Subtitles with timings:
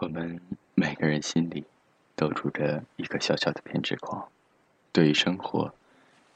[0.00, 0.40] 我们
[0.74, 1.62] 每个人心里
[2.16, 4.26] 都住着一个小小的偏执狂，
[4.92, 5.74] 对于生活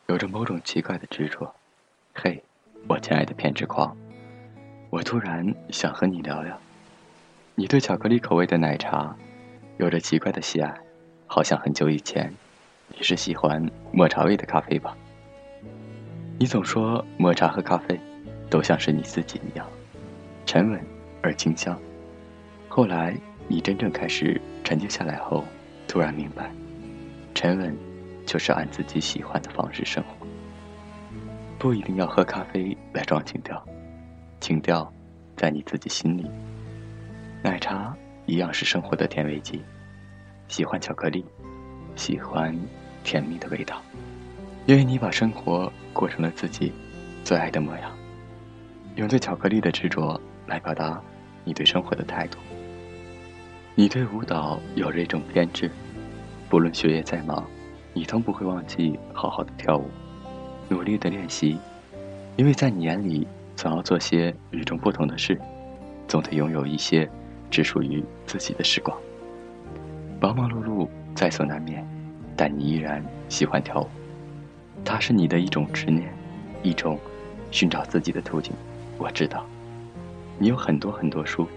[0.07, 1.55] 有着某种奇怪的执着。
[2.15, 2.45] 嘿，
[2.87, 3.97] 我亲爱的偏执狂，
[4.91, 6.61] 我突然想和你聊聊，
[7.55, 9.17] 你对巧克力口味的奶茶
[9.79, 10.79] 有着奇怪的喜爱，
[11.27, 12.31] 好像很久以前
[12.89, 14.95] 你是喜欢抹茶味的咖啡吧？
[16.39, 17.99] 你总说抹茶和咖啡
[18.51, 19.67] 都像是你自己一样，
[20.45, 20.79] 沉稳
[21.23, 21.81] 而清香。
[22.69, 23.19] 后来。
[23.49, 25.45] 你真正开始沉静下来后，
[25.87, 26.51] 突然明白，
[27.35, 27.77] 沉稳
[28.25, 30.27] 就是按自己喜欢的方式生活。
[31.59, 33.65] 不一定要喝咖啡来装情调，
[34.41, 34.93] 情调
[35.37, 36.27] 在你自己心里。
[37.43, 37.95] 奶茶
[38.27, 39.63] 一样是生活的甜味剂，
[40.49, 41.25] 喜欢巧克力，
[41.97, 42.59] 喜欢
[43.03, 43.81] 甜蜜的味道，
[44.67, 46.73] 因为你把生活过成了自己
[47.23, 47.91] 最爱的模样。
[48.97, 51.03] 用对巧克力的执着来表达
[51.45, 52.39] 你对生活的态度。
[53.77, 55.69] 你对舞蹈有着一种偏执，
[56.49, 57.45] 不论学业再忙，
[57.93, 59.91] 你都不会忘记好好的跳舞，
[60.69, 61.59] 努力的练习，
[62.37, 65.37] 因为在你眼里，总要做些与众不同的事，
[66.07, 67.11] 总得拥有一些
[67.51, 68.97] 只属于自己的时光。
[70.21, 71.85] 忙忙碌碌在所难免，
[72.37, 73.89] 但你依然喜欢跳舞，
[74.85, 76.15] 它是你的一种执念，
[76.63, 76.97] 一种
[77.51, 78.53] 寻找自己的途径。
[78.99, 79.45] 我知道，
[80.39, 81.49] 你有很多很多书。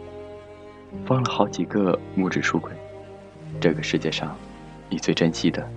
[1.06, 2.72] 放了好几个木质书柜，
[3.60, 4.36] 这个世界上，
[4.90, 5.68] 你最珍惜的，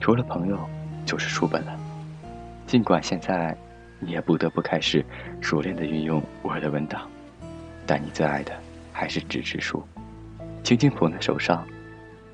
[0.00, 0.58] 除了朋友，
[1.04, 1.78] 就是书本了。
[2.66, 3.56] 尽管现在，
[3.98, 5.04] 你也不得不开始
[5.40, 7.08] 熟练的运用 Word 文档，
[7.86, 8.52] 但你最爱的
[8.92, 9.82] 还是纸质书，
[10.62, 11.66] 轻轻捧在手上，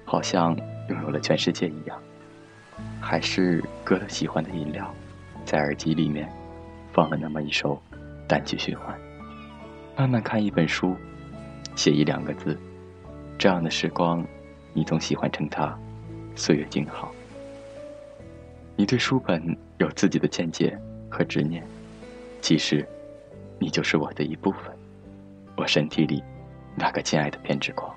[0.05, 0.57] 好像
[0.89, 1.99] 拥有了全世界一样。
[3.01, 4.93] 还是搁了喜欢的饮料，
[5.45, 6.31] 在耳机里面，
[6.93, 7.81] 放了那么一首
[8.27, 8.99] 单曲循环，
[9.97, 10.97] 慢慢看一本书。
[11.75, 12.59] 写一两个字，
[13.39, 14.25] 这样的时光，
[14.73, 15.77] 你总喜欢称它
[16.37, 17.13] “岁月静好”。
[18.77, 20.79] 你对书本有自己的见解
[21.11, 21.65] 和执念，
[22.41, 22.87] 其实，
[23.59, 24.73] 你就是我的一部分，
[25.57, 26.23] 我身体里
[26.75, 27.95] 那个亲爱的偏执狂，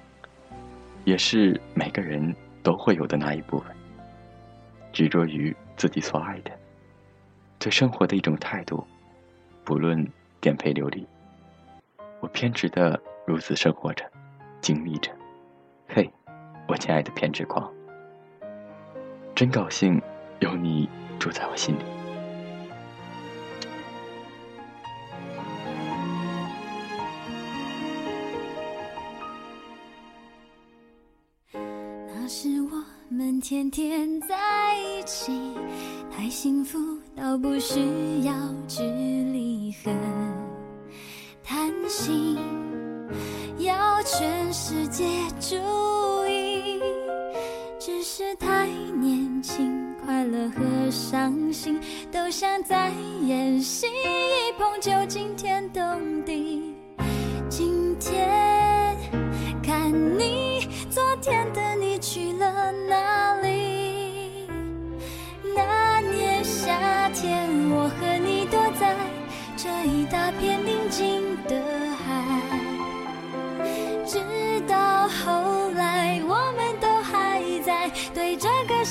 [1.04, 3.76] 也是每个人都会有的那一部分。
[4.92, 6.52] 执着于自己所爱的，
[7.60, 8.86] 对生活的一种态度，
[9.64, 10.06] 不论
[10.40, 11.06] 颠沛流离，
[12.20, 13.00] 我偏执的。
[13.26, 14.06] 如此生活着，
[14.62, 15.12] 经历着，
[15.88, 16.08] 嘿，
[16.68, 17.74] 我亲爱的偏执狂，
[19.34, 20.00] 真高兴
[20.42, 20.88] 有你
[21.18, 21.80] 住在我心里。
[31.52, 35.56] 那是我们天天在一起，
[36.12, 36.78] 太幸福
[37.16, 37.80] 到不需
[38.24, 38.34] 要
[38.68, 39.92] 距离和
[41.44, 42.65] 贪心。
[44.18, 45.04] 全世界
[45.42, 45.58] 注
[46.26, 46.82] 意，
[47.78, 51.78] 只是太年轻，快乐和伤心
[52.14, 52.94] 都像在
[53.26, 56.74] 演戏，一碰就惊天动地。
[57.50, 58.96] 今天
[59.62, 64.48] 看你，昨天的你去了哪里？
[65.54, 68.96] 那年夏天，我和你躲在
[69.58, 71.62] 这一大片宁静的。
[72.05, 72.05] 后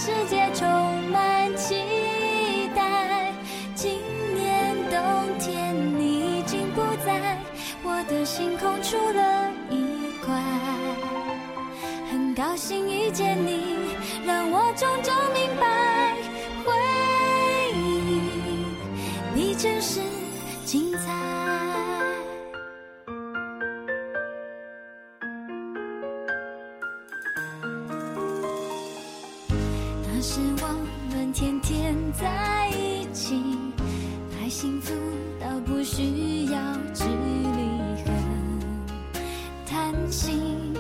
[0.05, 0.69] 世界充
[1.11, 1.81] 满期
[2.77, 3.33] 待。
[3.75, 3.99] 今
[4.35, 5.01] 年冬
[5.39, 7.39] 天，你已经不在
[7.83, 10.39] 我的星空出了一块。
[12.13, 13.79] 很高兴遇见你，
[14.27, 16.15] 让我种种明白，
[16.67, 16.71] 回
[17.79, 18.21] 忆
[19.35, 20.01] 比真实
[20.67, 21.54] 精彩。
[30.27, 30.69] 是我
[31.11, 33.43] 们天天在一起，
[34.33, 34.95] 太幸福
[35.39, 36.59] 到不需要
[36.95, 37.61] 距离
[38.03, 38.11] 和
[39.67, 40.73] 贪心，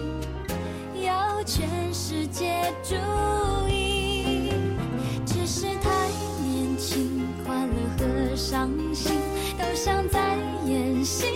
[1.05, 2.95] 要全世界注
[3.69, 4.51] 意。
[5.27, 6.09] 只是太
[6.43, 9.13] 年轻，快乐和伤心
[9.59, 11.27] 都像在演戏，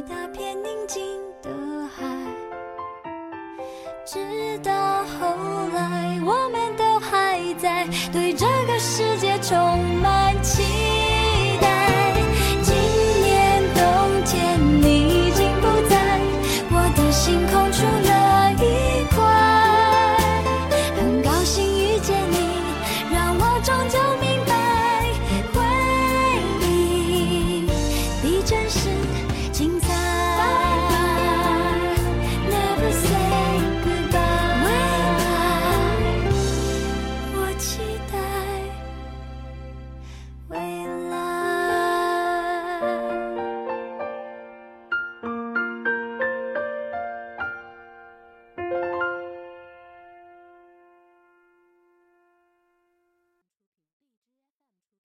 [0.00, 2.02] 一大片宁静的海，
[4.06, 4.79] 直到。